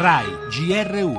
[0.00, 1.16] RAI GR1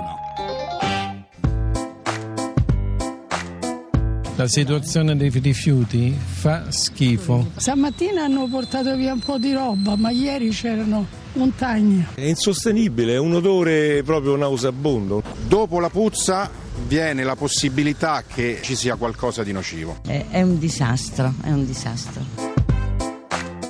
[4.38, 7.52] La situazione dei rifiuti fa schifo.
[7.57, 12.07] Stamattina hanno portato via un po' di roba, ma ieri c'erano montagne.
[12.15, 15.23] È insostenibile, è un odore proprio nauseabondo.
[15.46, 16.49] Dopo la puzza
[16.88, 19.98] viene la possibilità che ci sia qualcosa di nocivo.
[20.07, 22.23] È, è un disastro, è un disastro.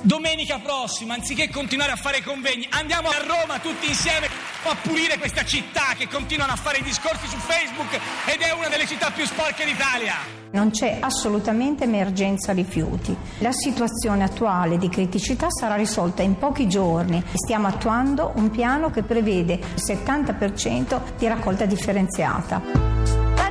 [0.02, 5.44] Domenica prossima, anziché continuare a fare convegni, andiamo a Roma tutti insieme a pulire questa
[5.44, 9.24] città che continuano a fare i discorsi su Facebook ed è una delle città più
[9.24, 10.14] sporche d'Italia.
[10.52, 13.16] Non c'è assolutamente emergenza rifiuti.
[13.38, 17.22] La situazione attuale di criticità sarà risolta in pochi giorni.
[17.32, 22.89] Stiamo attuando un piano che prevede il 70% di raccolta differenziata.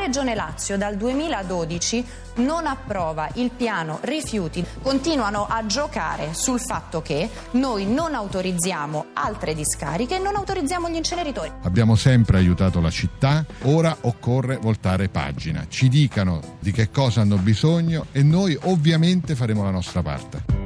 [0.10, 2.04] Regione Lazio dal 2012
[2.38, 4.66] non approva il piano rifiuti.
[4.82, 10.96] Continuano a giocare sul fatto che noi non autorizziamo altre discariche e non autorizziamo gli
[10.96, 11.52] inceneritori.
[11.62, 15.68] Abbiamo sempre aiutato la città, ora occorre voltare pagina.
[15.70, 20.59] Ci dicano di che cosa hanno bisogno e noi ovviamente faremo la nostra parte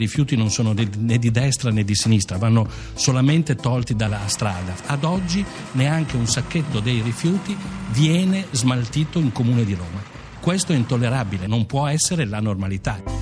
[0.00, 4.74] rifiuti non sono né di destra né di sinistra, vanno solamente tolti dalla strada.
[4.86, 7.56] Ad oggi neanche un sacchetto dei rifiuti
[7.92, 10.02] viene smaltito in comune di Roma.
[10.40, 13.19] Questo è intollerabile, non può essere la normalità.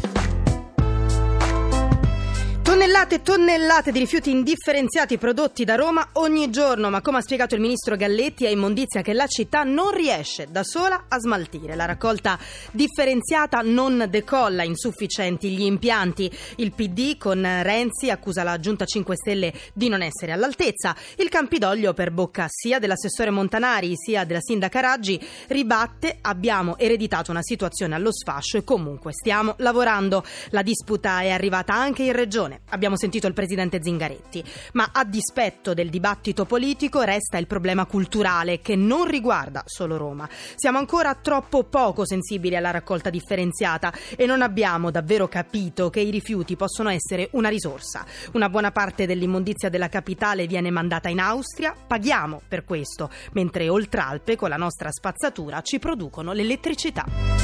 [2.78, 7.56] Tonnellate e tonnellate di rifiuti indifferenziati prodotti da Roma ogni giorno, ma come ha spiegato
[7.56, 11.74] il ministro Galletti è immondizia che la città non riesce da sola a smaltire.
[11.74, 12.38] La raccolta
[12.70, 16.30] differenziata non decolla, insufficienti gli impianti.
[16.58, 20.94] Il PD con Renzi accusa la Giunta 5 Stelle di non essere all'altezza.
[21.16, 27.42] Il Campidoglio per bocca sia dell'assessore Montanari sia della sindaca Raggi ribatte abbiamo ereditato una
[27.42, 30.24] situazione allo sfascio e comunque stiamo lavorando.
[30.50, 32.60] La disputa è arrivata anche in regione.
[32.70, 38.60] Abbiamo sentito il presidente Zingaretti, ma a dispetto del dibattito politico resta il problema culturale
[38.60, 40.28] che non riguarda solo Roma.
[40.54, 46.10] Siamo ancora troppo poco sensibili alla raccolta differenziata e non abbiamo davvero capito che i
[46.10, 48.04] rifiuti possono essere una risorsa.
[48.32, 54.00] Una buona parte dell'immondizia della capitale viene mandata in Austria, paghiamo per questo, mentre oltre
[54.00, 57.37] Alpe con la nostra spazzatura ci producono l'elettricità.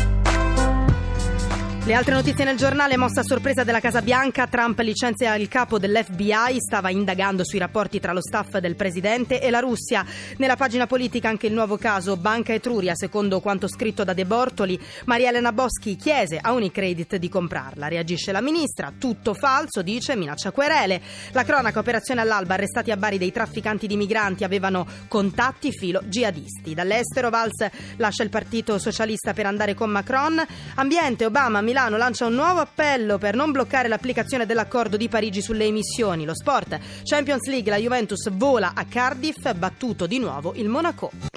[1.87, 5.79] Le altre notizie nel giornale, mossa a sorpresa della Casa Bianca, Trump licenzia il capo
[5.79, 10.03] dell'FBI, stava indagando sui rapporti tra lo staff del presidente e la Russia.
[10.39, 14.81] Nella pagina politica anche il nuovo caso Banca Etruria, secondo quanto scritto da De Bortoli,
[15.05, 17.87] Maria Elena Boschi chiese a Unicredit di comprarla.
[17.87, 21.03] Reagisce la ministra, tutto falso, dice, minaccia querele.
[21.33, 26.73] La cronaca, operazione all'alba, arrestati a Bari dei trafficanti di migranti, avevano contatti filo jihadisti.
[26.73, 30.43] Dall'estero Valls lascia il partito socialista per andare con Macron.
[30.77, 35.65] Ambiente, Obama, Milano lancia un nuovo appello per non bloccare l'applicazione dell'accordo di Parigi sulle
[35.65, 36.25] emissioni.
[36.25, 41.34] Lo sport, Champions League, la Juventus vola a Cardiff, battuto di nuovo il Monaco.